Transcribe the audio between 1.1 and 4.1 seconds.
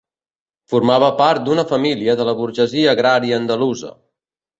part d'una família de la burgesia agrària andalusa.